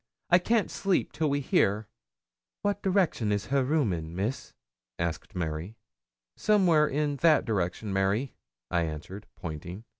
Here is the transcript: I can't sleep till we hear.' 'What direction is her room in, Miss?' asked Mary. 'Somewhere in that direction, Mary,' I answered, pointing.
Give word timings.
I 0.31 0.39
can't 0.39 0.71
sleep 0.71 1.11
till 1.11 1.29
we 1.29 1.41
hear.' 1.41 1.87
'What 2.63 2.81
direction 2.81 3.31
is 3.31 3.45
her 3.53 3.63
room 3.63 3.93
in, 3.93 4.15
Miss?' 4.15 4.55
asked 4.97 5.35
Mary. 5.35 5.75
'Somewhere 6.35 6.87
in 6.87 7.17
that 7.17 7.45
direction, 7.45 7.93
Mary,' 7.93 8.33
I 8.71 8.81
answered, 8.81 9.27
pointing. 9.35 9.83